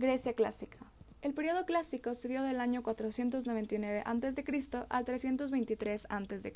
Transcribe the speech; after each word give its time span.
Grecia 0.00 0.32
clásica. 0.32 0.78
El 1.20 1.34
periodo 1.34 1.66
clásico 1.66 2.14
se 2.14 2.26
dio 2.26 2.42
del 2.42 2.58
año 2.58 2.82
499 2.82 4.02
a.C. 4.06 4.86
al 4.88 5.04
323 5.04 6.06
a.C. 6.08 6.52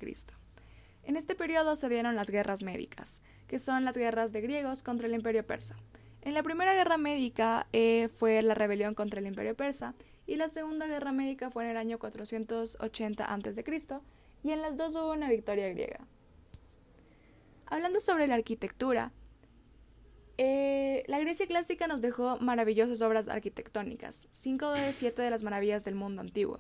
En 1.03 1.17
este 1.17 1.35
periodo 1.35 1.77
se 1.77 1.91
dieron 1.91 2.17
las 2.17 2.31
guerras 2.31 2.63
médicas, 2.63 3.21
que 3.47 3.59
son 3.59 3.85
las 3.85 3.99
guerras 3.99 4.33
de 4.33 4.41
griegos 4.41 4.83
contra 4.83 5.09
el 5.09 5.13
imperio 5.13 5.47
persa. 5.47 5.77
En 6.23 6.33
la 6.33 6.43
primera 6.43 6.73
guerra 6.73 6.97
médica 6.97 7.67
eh, 7.75 8.09
fue 8.09 8.41
la 8.41 8.55
rebelión 8.55 8.95
contra 8.95 9.21
el 9.21 9.27
imperio 9.27 9.55
persa 9.55 9.95
y 10.27 10.37
la 10.37 10.49
segunda 10.49 10.87
guerra 10.87 11.13
médica 11.13 11.51
fue 11.51 11.65
en 11.65 11.71
el 11.73 11.77
año 11.77 11.99
480 11.99 13.25
a.C. 13.27 13.65
y 14.43 14.53
en 14.53 14.63
las 14.63 14.79
dos 14.79 14.97
hubo 14.97 15.13
una 15.13 15.29
victoria 15.29 15.69
griega. 15.69 16.01
Hablando 17.67 18.01
sobre 18.01 18.27
la 18.27 18.37
arquitectura, 18.37 19.13
eh, 20.37 21.05
la 21.07 21.19
Grecia 21.21 21.47
clásica 21.47 21.87
nos 21.87 22.01
dejó 22.01 22.39
maravillosas 22.39 23.03
obras 23.03 23.29
arquitectónicas, 23.29 24.27
cinco 24.33 24.71
de 24.73 24.93
siete 24.93 25.23
de 25.23 25.31
las 25.31 25.43
maravillas 25.43 25.85
del 25.85 25.95
mundo 25.95 26.21
antiguo. 26.21 26.59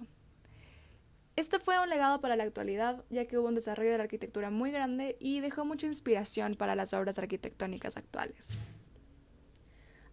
Este 1.36 1.58
fue 1.58 1.82
un 1.82 1.88
legado 1.88 2.20
para 2.20 2.36
la 2.36 2.44
actualidad, 2.44 3.04
ya 3.10 3.26
que 3.26 3.38
hubo 3.38 3.48
un 3.48 3.56
desarrollo 3.56 3.90
de 3.90 3.98
la 3.98 4.04
arquitectura 4.04 4.50
muy 4.50 4.70
grande 4.70 5.16
y 5.18 5.40
dejó 5.40 5.64
mucha 5.64 5.88
inspiración 5.88 6.54
para 6.54 6.76
las 6.76 6.94
obras 6.94 7.18
arquitectónicas 7.18 7.96
actuales. 7.96 8.50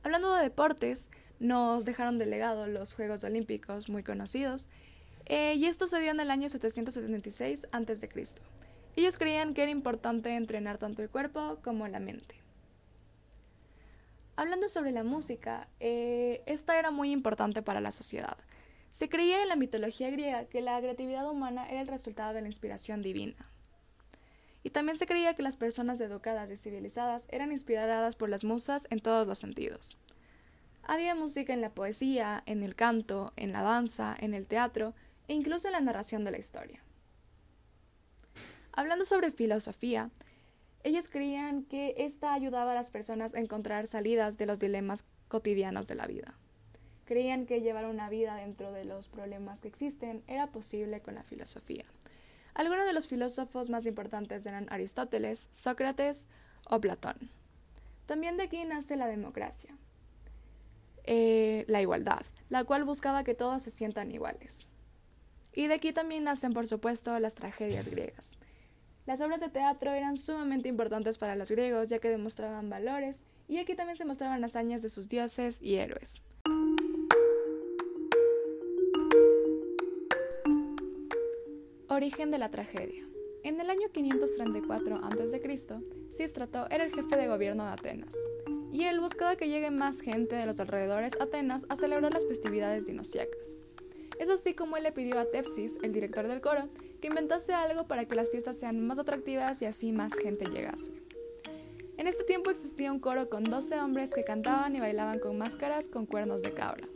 Hablando 0.02 0.34
de 0.36 0.42
deportes, 0.42 1.12
nos 1.40 1.86
dejaron 1.86 2.18
de 2.18 2.26
legado 2.26 2.66
los 2.66 2.94
Juegos 2.94 3.24
Olímpicos 3.24 3.88
muy 3.88 4.02
conocidos, 4.02 4.70
eh, 5.26 5.54
y 5.54 5.66
esto 5.66 5.86
se 5.86 6.00
dio 6.02 6.10
en 6.10 6.20
el 6.20 6.32
año 6.32 6.50
776 6.50 7.68
a.C. 7.72 8.10
Ellos 8.96 9.18
creían 9.20 9.54
que 9.54 9.62
era 9.62 9.72
importante 9.72 10.36
entrenar 10.36 10.80
tanto 10.80 11.04
el 11.04 11.10
cuerpo 11.10 11.60
como 11.64 11.88
la 11.88 12.00
mente. 12.00 12.41
Hablando 14.36 14.70
sobre 14.70 14.92
la 14.92 15.04
música, 15.04 15.68
eh, 15.80 16.42
esta 16.46 16.80
era 16.80 16.92
muy 16.92 17.12
importante 17.12 17.62
para 17.62 17.82
la 17.82 17.92
sociedad. 17.92 18.38
Se 18.90 19.10
creía 19.10 19.42
en 19.42 19.50
la 19.50 19.56
mitología 19.56 20.10
griega 20.10 20.46
que 20.46 20.62
la 20.62 20.80
creatividad 20.80 21.30
humana 21.30 21.70
era 21.70 21.82
el 21.82 21.88
resultado 21.88 22.34
de 22.34 22.42
la 22.42 22.48
inspiración 22.48 23.02
divina. 23.02 23.36
Y 24.64 24.70
también 24.70 24.98
se 24.98 25.08
creía 25.08 25.34
que 25.34 25.44
las 25.44 25.56
personas 25.56 26.00
educadas 26.02 26.50
y 26.52 26.58
civilizadas 26.58 27.28
eran 27.32 27.52
inspiradas 27.52 28.16
por 28.16 28.30
las 28.30 28.44
musas 28.44 28.88
en 28.90 29.00
todos 29.00 29.28
los 29.28 29.40
sentidos. 29.40 29.98
Había 30.84 31.16
música 31.16 31.54
en 31.54 31.62
la 31.62 31.72
poesía, 31.72 32.44
en 32.46 32.64
el 32.64 32.76
canto, 32.76 33.34
en 33.36 33.52
la 33.52 33.62
danza, 33.62 34.16
en 34.20 34.34
el 34.34 34.48
teatro 34.48 34.94
e 35.28 35.34
incluso 35.34 35.68
en 35.68 35.74
la 35.74 35.82
narración 35.82 36.24
de 36.24 36.32
la 36.32 36.38
historia. 36.38 36.84
Hablando 38.74 39.06
sobre 39.06 39.32
filosofía, 39.32 40.10
ellos 40.84 41.10
creían 41.10 41.64
que 41.64 41.96
ésta 41.98 42.34
ayudaba 42.34 42.72
a 42.72 42.76
las 42.76 42.92
personas 42.92 43.34
a 43.34 43.40
encontrar 43.40 43.88
salidas 43.88 44.38
de 44.38 44.46
los 44.46 44.60
dilemas 44.60 45.06
cotidianos 45.28 45.88
de 45.88 45.96
la 45.96 46.08
vida. 46.08 46.36
Creían 47.06 47.46
que 47.46 47.62
llevar 47.62 47.86
una 47.86 48.10
vida 48.10 48.36
dentro 48.36 48.72
de 48.72 48.86
los 48.86 49.08
problemas 49.08 49.62
que 49.62 49.68
existen 49.68 50.24
era 50.28 50.48
posible 50.48 51.02
con 51.02 51.16
la 51.16 51.24
filosofía. 51.24 51.86
Algunos 52.54 52.86
de 52.86 52.94
los 52.94 53.08
filósofos 53.08 53.70
más 53.70 53.86
importantes 53.86 54.46
eran 54.46 54.68
Aristóteles, 54.70 55.50
Sócrates 55.52 56.28
o 56.70 56.80
Platón. 56.82 57.30
También 58.06 58.38
de 58.38 58.44
aquí 58.44 58.64
nace 58.66 58.98
la 58.98 59.08
democracia, 59.08 59.76
eh, 61.06 61.64
la 61.68 61.82
igualdad, 61.82 62.24
la 62.50 62.64
cual 62.64 62.84
buscaba 62.84 63.24
que 63.24 63.36
todos 63.36 63.64
se 63.64 63.72
sientan 63.72 64.12
iguales. 64.12 64.66
Y 65.54 65.68
de 65.68 65.76
aquí 65.76 65.94
también 65.94 66.24
nacen, 66.24 66.54
por 66.54 66.68
supuesto, 66.68 67.18
las 67.20 67.36
tragedias 67.36 67.88
griegas. 67.88 68.38
Las 69.12 69.20
obras 69.20 69.42
de 69.42 69.50
teatro 69.50 69.92
eran 69.92 70.16
sumamente 70.16 70.70
importantes 70.70 71.18
para 71.18 71.36
los 71.36 71.52
griegos 71.52 71.90
ya 71.90 72.00
que 72.00 72.08
demostraban 72.08 72.70
valores 72.70 73.26
y 73.50 73.58
aquí 73.58 73.76
también 73.76 73.98
se 73.98 74.06
mostraban 74.06 74.42
hazañas 74.42 74.82
de 74.82 74.88
sus 74.88 75.10
dioses 75.10 75.62
y 75.62 75.76
héroes. 75.76 76.22
Origen 81.90 82.32
de 82.32 82.38
la 82.38 82.52
tragedia. 82.52 83.06
En 83.44 83.60
el 83.60 83.70
año 83.70 83.90
534 83.92 85.02
a.C., 85.04 85.82
Sístrato 86.10 86.70
era 86.70 86.86
el 86.86 86.94
jefe 86.94 87.18
de 87.18 87.28
gobierno 87.28 87.66
de 87.66 87.72
Atenas, 87.72 88.16
y 88.72 88.86
él 88.86 89.02
buscaba 89.02 89.36
que 89.36 89.50
llegue 89.50 89.72
más 89.72 90.00
gente 90.00 90.38
de 90.38 90.46
los 90.46 90.62
alrededores 90.62 91.20
a 91.20 91.26
Atenas 91.26 91.66
a 91.68 91.76
celebrar 91.76 92.14
las 92.14 92.26
festividades 92.28 92.86
dinosiacas. 92.86 93.58
Es 94.22 94.30
así 94.30 94.54
como 94.54 94.78
él 94.78 94.84
le 94.84 94.94
pidió 94.94 95.20
a 95.20 95.26
Tepsis, 95.26 95.80
el 95.84 95.92
director 95.92 96.30
del 96.30 96.40
coro, 96.40 96.70
que 97.02 97.08
inventase 97.08 97.54
algo 97.54 97.88
para 97.88 98.06
que 98.06 98.16
las 98.16 98.30
fiestas 98.30 98.58
sean 98.58 98.86
más 98.86 99.00
atractivas 99.00 99.62
y 99.62 99.66
así 99.66 99.92
más 99.92 100.14
gente 100.14 100.46
llegase. 100.46 100.94
En 101.98 102.08
este 102.08 102.24
tiempo 102.24 102.50
existía 102.50 102.92
un 102.92 103.00
coro 103.00 103.30
con 103.30 103.44
12 103.44 103.80
hombres 103.80 104.14
que 104.14 104.24
cantaban 104.24 104.76
y 104.76 104.80
bailaban 104.80 105.20
con 105.20 105.38
máscaras 105.38 105.88
con 105.88 106.06
cuernos 106.06 106.42
de 106.42 106.54
cabra. 106.54 106.88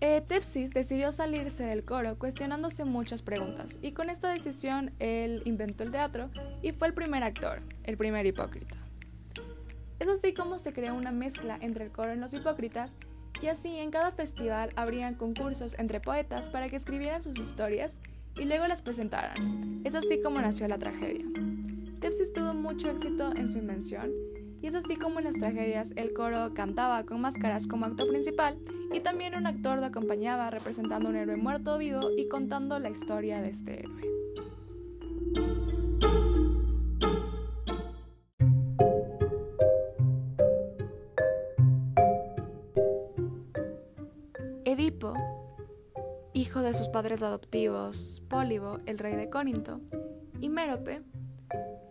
Eh, 0.00 0.20
Tepsis 0.20 0.72
decidió 0.72 1.12
salirse 1.12 1.62
del 1.62 1.84
coro 1.84 2.18
cuestionándose 2.18 2.84
muchas 2.84 3.22
preguntas 3.22 3.78
y 3.82 3.92
con 3.92 4.10
esta 4.10 4.32
decisión 4.32 4.92
él 4.98 5.42
inventó 5.44 5.84
el 5.84 5.92
teatro 5.92 6.28
y 6.60 6.72
fue 6.72 6.88
el 6.88 6.94
primer 6.94 7.22
actor, 7.22 7.62
el 7.84 7.96
primer 7.96 8.26
hipócrita. 8.26 8.76
Es 10.00 10.08
así 10.08 10.34
como 10.34 10.58
se 10.58 10.72
creó 10.72 10.94
una 10.94 11.12
mezcla 11.12 11.56
entre 11.60 11.84
el 11.84 11.92
coro 11.92 12.12
y 12.12 12.16
los 12.16 12.34
hipócritas 12.34 12.96
y 13.42 13.48
así 13.48 13.76
en 13.76 13.90
cada 13.90 14.12
festival 14.12 14.70
habrían 14.76 15.16
concursos 15.16 15.76
entre 15.78 16.00
poetas 16.00 16.48
para 16.48 16.68
que 16.68 16.76
escribieran 16.76 17.22
sus 17.22 17.38
historias 17.38 17.98
y 18.36 18.44
luego 18.44 18.66
las 18.66 18.82
presentaran. 18.82 19.82
Es 19.84 19.94
así 19.94 20.22
como 20.22 20.40
nació 20.40 20.68
la 20.68 20.78
tragedia. 20.78 21.26
Tepsis 22.00 22.32
tuvo 22.32 22.54
mucho 22.54 22.90
éxito 22.90 23.34
en 23.36 23.48
su 23.48 23.58
invención 23.58 24.10
y 24.60 24.68
es 24.68 24.74
así 24.74 24.96
como 24.96 25.18
en 25.18 25.24
las 25.24 25.34
tragedias 25.34 25.92
el 25.96 26.12
coro 26.12 26.54
cantaba 26.54 27.04
con 27.04 27.20
máscaras 27.20 27.66
como 27.66 27.84
actor 27.84 28.08
principal 28.08 28.58
y 28.92 29.00
también 29.00 29.34
un 29.34 29.46
actor 29.46 29.78
lo 29.78 29.86
acompañaba 29.86 30.50
representando 30.50 31.08
un 31.08 31.16
héroe 31.16 31.36
muerto 31.36 31.74
o 31.74 31.78
vivo 31.78 32.10
y 32.16 32.28
contando 32.28 32.78
la 32.78 32.90
historia 32.90 33.42
de 33.42 33.50
este 33.50 33.80
héroe. 33.80 34.11
Hijo 46.34 46.62
de 46.62 46.74
sus 46.74 46.88
padres 46.88 47.22
adoptivos 47.22 48.22
Pólibo, 48.28 48.78
el 48.86 48.98
rey 48.98 49.16
de 49.16 49.28
Corinto, 49.28 49.80
y 50.40 50.48
Mérope, 50.48 51.02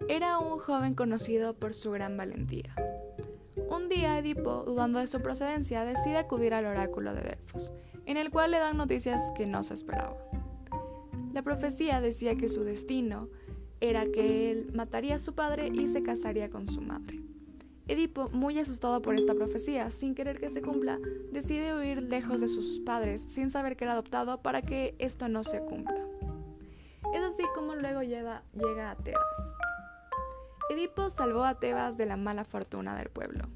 era 0.07 0.39
un 0.39 0.57
joven 0.57 0.95
conocido 0.95 1.53
por 1.53 1.73
su 1.73 1.91
gran 1.91 2.17
valentía. 2.17 2.75
Un 3.69 3.89
día 3.89 4.17
Edipo, 4.17 4.63
dudando 4.65 4.99
de 4.99 5.07
su 5.07 5.21
procedencia, 5.21 5.85
decide 5.85 6.17
acudir 6.17 6.53
al 6.53 6.65
oráculo 6.65 7.13
de 7.13 7.21
Delfos, 7.21 7.73
en 8.05 8.17
el 8.17 8.31
cual 8.31 8.51
le 8.51 8.59
dan 8.59 8.77
noticias 8.77 9.31
que 9.35 9.45
no 9.45 9.63
se 9.63 9.75
esperaban. 9.75 10.17
La 11.33 11.43
profecía 11.43 12.01
decía 12.01 12.35
que 12.35 12.49
su 12.49 12.63
destino 12.63 13.29
era 13.79 14.05
que 14.05 14.51
él 14.51 14.71
mataría 14.73 15.15
a 15.15 15.19
su 15.19 15.33
padre 15.33 15.69
y 15.73 15.87
se 15.87 16.03
casaría 16.03 16.49
con 16.49 16.67
su 16.67 16.81
madre. 16.81 17.21
Edipo, 17.91 18.29
muy 18.29 18.57
asustado 18.57 19.01
por 19.01 19.15
esta 19.15 19.33
profecía, 19.33 19.91
sin 19.91 20.15
querer 20.15 20.39
que 20.39 20.49
se 20.49 20.61
cumpla, 20.61 20.97
decide 21.33 21.75
huir 21.75 22.01
lejos 22.03 22.39
de 22.39 22.47
sus 22.47 22.79
padres 22.79 23.21
sin 23.21 23.49
saber 23.49 23.75
que 23.75 23.83
era 23.83 23.91
adoptado 23.91 24.41
para 24.41 24.61
que 24.61 24.95
esto 24.97 25.27
no 25.27 25.43
se 25.43 25.59
cumpla. 25.59 26.01
Es 27.13 27.21
así 27.21 27.43
como 27.53 27.75
luego 27.75 28.01
llega, 28.01 28.43
llega 28.53 28.91
a 28.91 28.95
Tebas. 28.95 29.53
Edipo 30.69 31.09
salvó 31.09 31.43
a 31.43 31.59
Tebas 31.59 31.97
de 31.97 32.05
la 32.05 32.15
mala 32.15 32.45
fortuna 32.45 32.95
del 32.95 33.09
pueblo, 33.09 33.49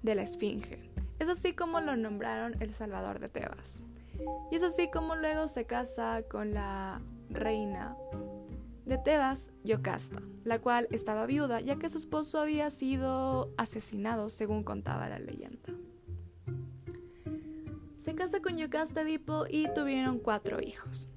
de 0.00 0.14
la 0.14 0.22
Esfinge. 0.22 0.90
Es 1.18 1.28
así 1.28 1.52
como 1.52 1.82
lo 1.82 1.94
nombraron 1.94 2.56
el 2.62 2.72
salvador 2.72 3.18
de 3.18 3.28
Tebas. 3.28 3.82
Y 4.50 4.56
es 4.56 4.62
así 4.62 4.90
como 4.90 5.16
luego 5.16 5.48
se 5.48 5.66
casa 5.66 6.22
con 6.30 6.54
la 6.54 7.02
reina 7.28 7.94
de 8.84 8.98
Tebas, 8.98 9.52
Yocasta, 9.64 10.20
la 10.44 10.60
cual 10.60 10.88
estaba 10.90 11.26
viuda 11.26 11.60
ya 11.60 11.76
que 11.76 11.90
su 11.90 11.98
esposo 11.98 12.40
había 12.40 12.70
sido 12.70 13.52
asesinado 13.56 14.28
según 14.28 14.64
contaba 14.64 15.08
la 15.08 15.18
leyenda. 15.18 15.72
Se 17.98 18.14
casa 18.16 18.40
con 18.40 18.56
Yocasta 18.56 19.02
Edipo 19.02 19.44
y 19.48 19.68
tuvieron 19.74 20.18
cuatro 20.18 20.60
hijos. 20.60 21.08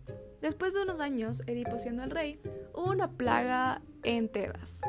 Después 0.41 0.75
de 0.75 0.83
unos 0.83 0.99
años, 0.99 1.41
Edipo 1.47 1.79
siendo 1.79 2.03
el 2.03 2.11
rey, 2.11 2.39
hubo 2.75 2.91
una 2.91 3.11
plaga 3.11 3.81
en 4.03 4.29
Tebas. 4.29 4.81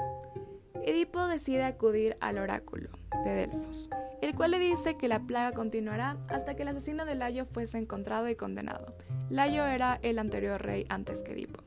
Edipo 0.84 1.26
decide 1.26 1.64
acudir 1.64 2.18
al 2.20 2.36
oráculo 2.36 2.90
de 3.24 3.34
Delfos, 3.34 3.88
el 4.20 4.34
cual 4.34 4.50
le 4.50 4.58
dice 4.58 4.98
que 4.98 5.08
la 5.08 5.20
plaga 5.20 5.52
continuará 5.52 6.18
hasta 6.28 6.54
que 6.54 6.62
el 6.62 6.68
asesino 6.68 7.06
de 7.06 7.14
Layo 7.14 7.46
fuese 7.46 7.78
encontrado 7.78 8.28
y 8.28 8.36
condenado. 8.36 8.94
Layo 9.30 9.64
era 9.64 9.98
el 10.02 10.18
anterior 10.18 10.60
rey 10.62 10.84
antes 10.90 11.22
que 11.22 11.32
Edipo. 11.32 11.65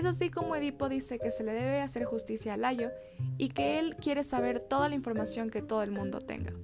Es 0.00 0.06
así 0.06 0.30
como 0.30 0.56
Edipo 0.56 0.88
dice 0.88 1.18
que 1.18 1.30
se 1.30 1.44
le 1.44 1.52
debe 1.52 1.82
hacer 1.82 2.06
justicia 2.06 2.54
a 2.54 2.56
Layo 2.56 2.90
y 3.36 3.50
que 3.50 3.78
él 3.78 3.96
quiere 3.96 4.24
saber 4.24 4.58
toda 4.58 4.88
la 4.88 4.94
información 4.94 5.50
que 5.50 5.60
todo 5.60 5.82
el 5.82 5.90
mundo 5.90 6.22
tenga, 6.22 6.54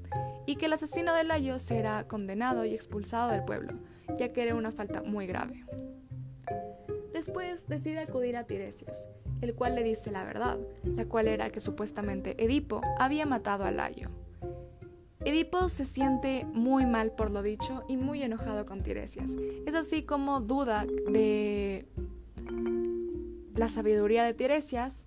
y 0.47 0.57
que 0.57 0.65
el 0.65 0.73
asesino 0.73 1.15
de 1.15 1.23
Layo 1.23 1.59
será 1.59 2.09
condenado 2.09 2.65
y 2.65 2.73
expulsado 2.73 3.31
del 3.31 3.45
pueblo, 3.45 3.75
ya 4.19 4.33
que 4.33 4.41
era 4.41 4.55
una 4.55 4.73
falta 4.73 5.03
muy 5.03 5.27
grave. 5.27 5.67
Después 7.13 7.69
decide 7.69 7.99
acudir 7.99 8.39
a 8.39 8.45
Tiresias, 8.45 9.07
el 9.43 9.55
cual 9.55 9.75
le 9.75 9.85
dice 9.85 10.11
la 10.11 10.25
verdad, 10.25 10.57
la 10.85 11.05
cual 11.05 11.29
era 11.29 11.51
que 11.51 11.61
supuestamente 11.61 12.43
Edipo 12.43 12.81
había 12.99 13.27
matado 13.27 13.65
a 13.65 13.71
Layo. 13.71 14.09
Edipo 15.27 15.69
se 15.69 15.85
siente 15.85 16.47
muy 16.55 16.87
mal 16.87 17.13
por 17.13 17.31
lo 17.31 17.43
dicho 17.43 17.85
y 17.87 17.99
muy 17.99 18.23
enojado 18.23 18.65
con 18.65 18.83
Tiresias. 18.83 19.37
Es 19.67 19.75
así 19.75 20.05
como 20.05 20.41
duda 20.41 20.87
de 21.11 21.87
la 23.57 23.69
sabiduría 23.69 24.25
de 24.25 24.35
Tiresias 24.35 25.07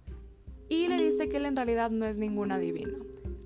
y 0.67 0.87
le 0.87 1.03
dice 1.03 1.29
que 1.29 1.37
él 1.37 1.45
en 1.45 1.55
realidad 1.55 1.91
no 1.91 2.05
es 2.05 2.17
ningún 2.17 2.51
adivino. 2.51 2.97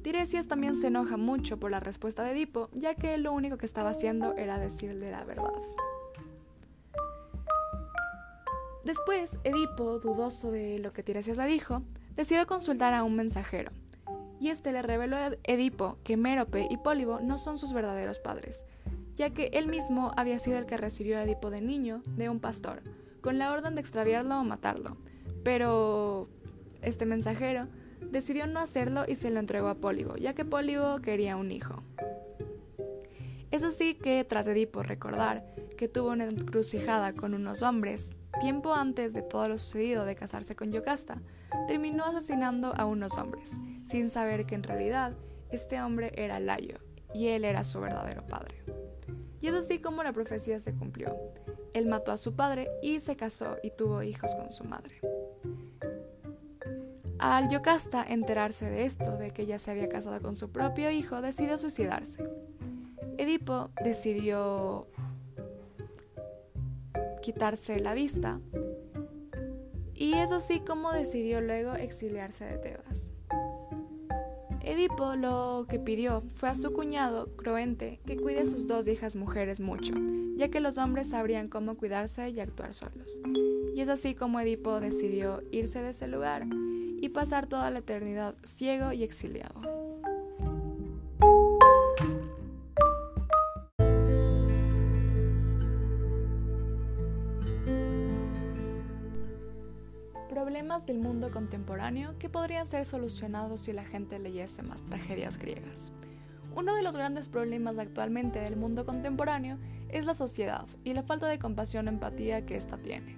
Tiresias 0.02 0.48
también 0.48 0.76
se 0.76 0.88
enoja 0.88 1.18
mucho 1.18 1.60
por 1.60 1.72
la 1.72 1.80
respuesta 1.80 2.24
de 2.24 2.32
Edipo, 2.32 2.70
ya 2.74 2.96
que 2.96 3.14
él 3.14 3.24
lo 3.24 3.32
único 3.32 3.58
que 3.58 3.66
estaba 3.66 3.90
haciendo 3.90 4.36
era 4.36 4.60
decirle 4.60 5.12
la 5.12 5.24
verdad. 5.24 5.54
Después, 8.84 9.40
Edipo, 9.46 10.00
dudoso 10.00 10.52
de 10.52 10.80
lo 10.80 10.92
que 10.92 11.04
Tiresias 11.04 11.38
le 11.38 11.46
dijo, 11.46 11.84
decidió 12.16 12.46
consultar 12.46 12.94
a 12.94 13.04
un 13.04 13.16
mensajero, 13.16 13.72
y 14.42 14.50
este 14.50 14.74
le 14.74 14.82
reveló 14.82 15.16
a 15.16 15.32
Edipo 15.44 15.98
que 16.04 16.18
Mérope 16.18 16.68
y 16.70 16.76
Pólibo 16.76 17.22
no 17.22 17.38
son 17.38 17.58
sus 17.58 17.72
verdaderos 17.72 18.20
padres, 18.20 18.66
ya 19.16 19.30
que 19.30 19.52
él 19.54 19.68
mismo 19.68 20.12
había 20.18 20.38
sido 20.40 20.58
el 20.58 20.66
que 20.66 20.76
recibió 20.76 21.18
a 21.18 21.24
Edipo 21.24 21.50
de 21.50 21.62
niño 21.62 22.04
de 22.18 22.28
un 22.28 22.42
pastor, 22.42 22.84
con 23.24 23.40
la 23.40 23.52
orden 23.52 23.74
de 23.74 23.82
extraviarlo 23.82 24.40
o 24.40 24.44
matarlo. 24.44 24.98
Pero 25.44 26.28
este 26.84 27.08
mensajero 27.08 27.68
decidió 28.12 28.46
no 28.46 28.60
hacerlo 28.60 29.06
y 29.08 29.16
se 29.16 29.32
lo 29.32 29.40
entregó 29.40 29.70
a 29.70 29.76
Pólibo, 29.76 30.16
ya 30.18 30.36
que 30.36 30.46
Pólibo 30.46 31.00
quería 31.02 31.38
un 31.38 31.52
hijo. 31.52 31.82
Es 33.50 33.64
así 33.64 33.96
que, 33.96 34.24
tras 34.24 34.48
Edipo 34.48 34.84
recordar 34.84 35.46
que 35.78 35.88
tuvo 35.88 36.10
una 36.10 36.26
encrucijada 36.26 37.14
con 37.14 37.34
unos 37.34 37.64
hombres 37.64 38.12
tiempo 38.40 38.74
antes 38.74 39.14
de 39.14 39.22
todo 39.22 39.48
lo 39.48 39.58
sucedido 39.58 40.06
de 40.06 40.16
casarse 40.16 40.56
con 40.56 40.72
Yocasta, 40.72 41.22
terminó 41.68 42.04
asesinando 42.04 42.74
a 42.76 42.86
unos 42.86 43.18
hombres, 43.18 43.62
sin 43.88 44.10
saber 44.10 44.46
que 44.46 44.56
en 44.56 44.64
realidad 44.64 45.14
este 45.52 45.82
hombre 45.82 46.12
era 46.16 46.40
Layo 46.40 46.80
y 47.14 47.28
él 47.28 47.46
era 47.46 47.64
su 47.64 47.80
verdadero 47.80 48.26
padre. 48.26 48.56
Y 49.40 49.48
es 49.48 49.54
así 49.54 49.80
como 49.80 50.04
la 50.04 50.14
profecía 50.14 50.60
se 50.60 50.74
cumplió. 50.74 51.16
Él 51.74 51.88
mató 51.88 52.12
a 52.12 52.18
su 52.18 52.36
padre 52.36 52.70
y 52.82 53.00
se 53.00 53.16
casó 53.16 53.58
y 53.64 53.72
tuvo 53.72 54.04
hijos 54.04 54.36
con 54.36 54.52
su 54.52 54.64
madre. 54.64 55.02
Al 57.20 57.50
Yocasta 57.50 58.04
enterarse 58.08 58.70
de 58.70 58.86
esto, 58.86 59.18
de 59.18 59.32
que 59.32 59.44
ella 59.44 59.58
se 59.58 59.72
había 59.72 59.88
casado 59.88 60.22
con 60.22 60.36
su 60.36 60.52
propio 60.52 60.92
hijo, 60.92 61.22
decidió 61.22 61.58
suicidarse. 61.58 62.24
Edipo 63.18 63.70
decidió 63.84 64.88
quitarse 67.22 67.80
la 67.80 67.94
vista 67.94 68.42
y 69.94 70.16
es 70.16 70.32
así 70.32 70.60
como 70.60 70.92
decidió 70.92 71.40
luego 71.40 71.74
exiliarse 71.74 72.46
de 72.46 72.58
Tebas. 72.58 72.93
Edipo 74.64 75.18
lo 75.18 75.66
que 75.68 75.78
pidió 75.78 76.24
fue 76.36 76.48
a 76.48 76.56
su 76.56 76.72
cuñado, 76.72 77.36
Croente, 77.36 78.00
que 78.06 78.16
cuide 78.16 78.42
a 78.42 78.46
sus 78.46 78.66
dos 78.66 78.88
hijas 78.88 79.18
mujeres 79.18 79.60
mucho, 79.60 79.94
ya 80.38 80.48
que 80.50 80.62
los 80.62 80.78
hombres 80.78 81.10
sabrían 81.10 81.50
cómo 81.50 81.76
cuidarse 81.76 82.30
y 82.30 82.40
actuar 82.40 82.74
solos. 82.74 83.20
Y 83.76 83.82
es 83.82 83.90
así 83.90 84.16
como 84.16 84.40
Edipo 84.40 84.80
decidió 84.80 85.44
irse 85.52 85.82
de 85.82 85.90
ese 85.90 86.08
lugar 86.08 86.48
y 87.02 87.10
pasar 87.10 87.48
toda 87.48 87.70
la 87.72 87.80
eternidad 87.80 88.36
ciego 88.44 88.94
y 88.94 89.04
exiliado. 89.04 89.83
Problemas 100.44 100.86
del 100.86 101.00
mundo 101.00 101.32
contemporáneo 101.32 102.20
que 102.20 102.28
podrían 102.28 102.68
ser 102.68 102.84
solucionados 102.84 103.62
si 103.62 103.72
la 103.72 103.86
gente 103.86 104.20
leyese 104.20 104.62
más 104.62 104.86
tragedias 104.86 105.38
griegas. 105.38 105.94
Uno 106.54 106.76
de 106.76 106.84
los 106.84 106.98
grandes 106.98 107.30
problemas 107.30 107.78
actualmente 107.78 108.40
del 108.40 108.58
mundo 108.58 108.86
contemporáneo 108.86 109.58
es 109.88 110.04
la 110.04 110.14
sociedad 110.14 110.68
y 110.84 110.96
la 110.96 111.02
falta 111.02 111.28
de 111.28 111.40
compasión 111.40 111.88
o 111.88 111.92
empatía 111.92 112.46
que 112.46 112.58
ésta 112.58 112.76
tiene. 112.76 113.18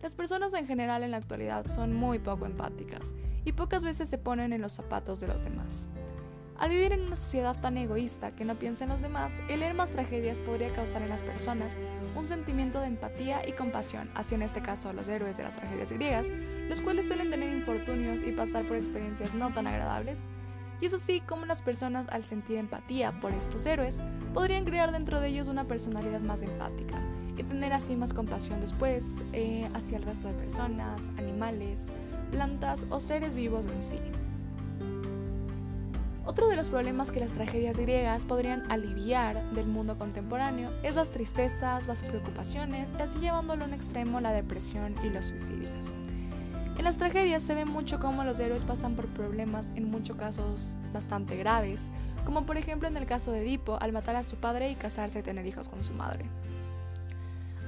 Las 0.00 0.16
personas 0.16 0.54
en 0.54 0.66
general 0.66 1.02
en 1.02 1.10
la 1.10 1.18
actualidad 1.18 1.66
son 1.66 1.92
muy 1.92 2.18
poco 2.18 2.46
empáticas 2.46 3.12
y 3.44 3.52
pocas 3.52 3.84
veces 3.84 4.08
se 4.08 4.16
ponen 4.16 4.54
en 4.54 4.62
los 4.62 4.72
zapatos 4.72 5.20
de 5.20 5.28
los 5.28 5.44
demás. 5.44 5.90
Al 6.58 6.70
vivir 6.70 6.92
en 6.92 7.00
una 7.00 7.16
sociedad 7.16 7.60
tan 7.60 7.76
egoísta 7.76 8.30
que 8.36 8.44
no 8.44 8.54
piensa 8.56 8.84
en 8.84 8.90
los 8.90 9.00
demás, 9.00 9.42
el 9.48 9.60
leer 9.60 9.74
más 9.74 9.90
tragedias 9.90 10.38
podría 10.38 10.72
causar 10.72 11.02
en 11.02 11.08
las 11.08 11.24
personas 11.24 11.76
un 12.14 12.28
sentimiento 12.28 12.80
de 12.80 12.86
empatía 12.86 13.46
y 13.46 13.52
compasión 13.52 14.08
hacia 14.14 14.36
en 14.36 14.42
este 14.42 14.62
caso 14.62 14.92
los 14.92 15.08
héroes 15.08 15.36
de 15.36 15.42
las 15.42 15.56
tragedias 15.56 15.90
griegas, 15.90 16.32
los 16.68 16.80
cuales 16.80 17.08
suelen 17.08 17.30
tener 17.30 17.52
infortunios 17.52 18.22
y 18.22 18.30
pasar 18.30 18.66
por 18.66 18.76
experiencias 18.76 19.34
no 19.34 19.52
tan 19.52 19.66
agradables. 19.66 20.28
Y 20.80 20.86
es 20.86 20.94
así 20.94 21.20
como 21.20 21.44
las 21.44 21.60
personas 21.60 22.06
al 22.08 22.24
sentir 22.24 22.58
empatía 22.58 23.20
por 23.20 23.32
estos 23.32 23.66
héroes 23.66 24.00
podrían 24.32 24.64
crear 24.64 24.92
dentro 24.92 25.20
de 25.20 25.28
ellos 25.28 25.48
una 25.48 25.66
personalidad 25.66 26.20
más 26.20 26.42
empática 26.42 27.00
y 27.36 27.42
tener 27.42 27.72
así 27.72 27.96
más 27.96 28.12
compasión 28.12 28.60
después 28.60 29.24
eh, 29.32 29.68
hacia 29.74 29.98
el 29.98 30.04
resto 30.04 30.28
de 30.28 30.34
personas, 30.34 31.10
animales, 31.18 31.88
plantas 32.30 32.86
o 32.90 33.00
seres 33.00 33.34
vivos 33.34 33.66
en 33.66 33.82
sí. 33.82 33.98
Otro 36.26 36.48
de 36.48 36.56
los 36.56 36.70
problemas 36.70 37.12
que 37.12 37.20
las 37.20 37.32
tragedias 37.32 37.78
griegas 37.78 38.24
podrían 38.24 38.70
aliviar 38.72 39.42
del 39.50 39.66
mundo 39.66 39.98
contemporáneo 39.98 40.70
es 40.82 40.94
las 40.94 41.10
tristezas, 41.10 41.86
las 41.86 42.02
preocupaciones 42.02 42.88
y 42.98 43.02
así 43.02 43.18
llevándolo 43.18 43.64
a 43.64 43.68
un 43.68 43.74
extremo 43.74 44.22
la 44.22 44.32
depresión 44.32 44.94
y 45.04 45.10
los 45.10 45.26
suicidios. 45.26 45.94
En 46.78 46.84
las 46.84 46.96
tragedias 46.96 47.42
se 47.42 47.54
ve 47.54 47.66
mucho 47.66 48.00
cómo 48.00 48.24
los 48.24 48.40
héroes 48.40 48.64
pasan 48.64 48.96
por 48.96 49.06
problemas 49.08 49.70
en 49.76 49.90
muchos 49.90 50.16
casos 50.16 50.78
bastante 50.94 51.36
graves, 51.36 51.90
como 52.24 52.46
por 52.46 52.56
ejemplo 52.56 52.88
en 52.88 52.96
el 52.96 53.04
caso 53.04 53.30
de 53.30 53.42
Edipo 53.42 53.76
al 53.80 53.92
matar 53.92 54.16
a 54.16 54.24
su 54.24 54.36
padre 54.36 54.70
y 54.70 54.76
casarse 54.76 55.18
y 55.18 55.22
tener 55.22 55.44
hijos 55.44 55.68
con 55.68 55.84
su 55.84 55.92
madre. 55.92 56.24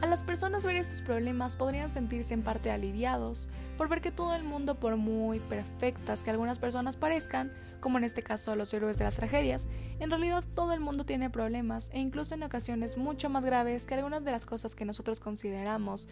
A 0.03 0.07
las 0.07 0.23
personas 0.23 0.65
ver 0.65 0.77
estos 0.77 1.01
problemas 1.01 1.57
podrían 1.57 1.89
sentirse 1.89 2.35
en 2.35 2.43
parte 2.43 2.71
aliviados 2.71 3.49
por 3.79 3.89
ver 3.89 4.03
que 4.03 4.11
todo 4.11 4.35
el 4.35 4.45
mundo, 4.45 4.75
por 4.75 4.97
muy 4.97 5.41
perfectas 5.41 6.23
que 6.23 6.31
algunas 6.31 6.59
personas 6.59 6.97
parezcan, 6.97 7.51
como 7.81 7.97
en 7.97 8.05
este 8.05 8.23
caso 8.23 8.57
los 8.57 8.73
héroes 8.75 8.99
de 8.99 9.05
las 9.05 9.17
tragedias, 9.17 9.69
en 9.99 10.11
realidad 10.11 10.45
todo 10.55 10.75
el 10.75 10.81
mundo 10.81 11.07
tiene 11.07 11.31
problemas 11.31 11.91
e 11.95 11.99
incluso 11.99 12.35
en 12.35 12.43
ocasiones 12.43 12.99
mucho 12.99 13.31
más 13.31 13.47
graves 13.47 13.87
que 13.87 13.95
algunas 13.95 14.23
de 14.23 14.33
las 14.33 14.45
cosas 14.45 14.75
que 14.75 14.85
nosotros 14.85 15.19
consideramos 15.19 16.09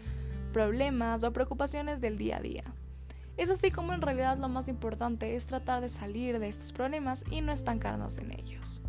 problemas 0.51 1.23
o 1.23 1.31
preocupaciones 1.31 2.01
del 2.01 2.17
día 2.17 2.37
a 2.37 2.41
día. 2.41 2.63
Es 3.37 3.49
así 3.49 3.69
como 3.69 3.93
en 3.93 4.01
realidad 4.01 4.37
lo 4.37 4.49
más 4.49 4.67
importante 4.67 5.35
es 5.35 5.45
tratar 5.45 5.81
de 5.81 5.89
salir 5.89 6.39
de 6.39 6.47
estos 6.47 6.71
problemas 6.71 7.23
y 7.29 7.41
no 7.41 7.51
estancarnos 7.51 8.17
en 8.17 8.31
ellos. 8.31 8.81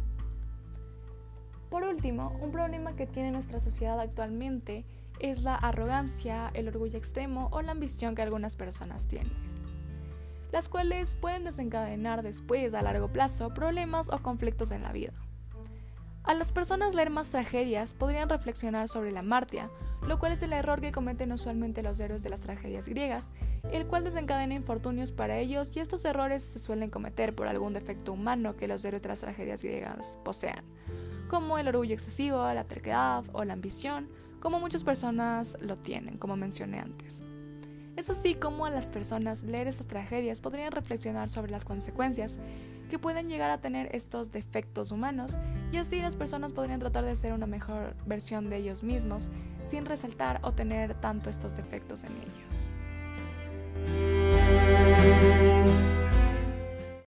Por 1.77 1.85
último, 1.85 2.35
un 2.41 2.53
problema 2.53 2.97
que 2.97 3.07
tiene 3.07 3.31
nuestra 3.31 3.61
sociedad 3.61 4.01
actualmente 4.01 4.87
es 5.21 5.43
la 5.43 5.57
arrogancia, 5.57 6.51
el 6.55 6.69
orgullo 6.69 6.97
extremo 6.97 7.51
o 7.53 7.61
la 7.61 7.73
ambición 7.73 8.15
que 8.15 8.23
algunas 8.23 8.57
personas 8.57 9.09
tienen, 9.09 9.31
las 10.53 10.71
cuales 10.71 11.19
pueden 11.21 11.45
desencadenar 11.45 12.23
después 12.23 12.73
a 12.73 12.81
largo 12.81 13.13
plazo 13.13 13.53
problemas 13.53 14.09
o 14.09 14.23
conflictos 14.23 14.71
en 14.71 14.85
la 14.85 14.93
vida. 14.93 15.13
A 16.25 16.33
las 16.33 16.51
personas 16.51 16.95
leer 16.95 17.11
más 17.11 17.29
tragedias 17.29 17.93
podrían 17.93 18.31
reflexionar 18.31 18.89
sobre 18.89 19.13
la 19.13 19.21
martia, 19.21 19.71
lo 20.01 20.19
cual 20.19 20.33
es 20.33 20.43
el 20.43 20.55
error 20.55 20.81
que 20.81 20.93
cometen 20.93 21.31
usualmente 21.31 21.83
los 21.83 22.01
héroes 22.01 22.23
de 22.23 22.31
las 22.31 22.41
tragedias 22.41 22.89
griegas, 22.89 23.33
el 23.71 23.87
cual 23.87 24.03
desencadena 24.03 24.55
infortunios 24.55 25.13
para 25.13 25.37
ellos 25.37 25.71
y 25.77 25.81
estos 25.81 26.07
errores 26.07 26.43
se 26.43 26.59
suelen 26.59 26.89
cometer 26.89 27.35
por 27.35 27.49
algún 27.49 27.75
defecto 27.75 28.15
humano 28.15 28.57
que 28.57 28.67
los 28.67 28.83
héroes 28.87 29.03
de 29.03 29.11
las 29.11 29.21
tragedias 29.21 29.63
griegas 29.63 30.19
posean 30.25 30.65
como 31.29 31.59
el 31.59 31.69
orgullo 31.69 31.95
excesivo, 31.95 32.39
la 32.53 32.65
terquedad 32.65 33.25
o 33.33 33.45
la 33.45 33.53
ambición, 33.53 34.09
como 34.41 34.61
muchas 34.61 34.85
personas 34.85 35.59
lo 35.61 35.77
tienen, 35.77 36.19
como 36.19 36.37
mencioné 36.37 36.79
antes. 36.79 37.25
Es 37.97 38.11
así 38.11 38.35
como 38.35 38.67
a 38.67 38.71
las 38.71 38.87
personas 38.87 39.43
leer 39.43 39.69
estas 39.69 39.87
tragedias 39.87 40.41
podrían 40.41 40.73
reflexionar 40.73 41.29
sobre 41.29 41.51
las 41.51 41.65
consecuencias 41.65 42.39
que 42.91 42.99
pueden 42.99 43.27
llegar 43.27 43.51
a 43.51 43.61
tener 43.61 43.89
estos 43.95 44.31
defectos 44.31 44.93
humanos 44.93 45.41
y 45.73 45.79
así 45.79 46.01
las 46.01 46.15
personas 46.15 46.53
podrían 46.53 46.79
tratar 46.79 47.05
de 47.05 47.17
ser 47.17 47.33
una 47.33 47.47
mejor 47.47 47.97
versión 48.07 48.51
de 48.51 48.59
ellos 48.59 48.83
mismos 48.83 49.31
sin 49.63 49.87
resaltar 49.87 50.41
o 50.43 50.53
tener 50.53 51.01
tanto 51.01 51.31
estos 51.31 51.57
defectos 51.57 52.05
en 52.05 52.13
ellos. 52.19 52.71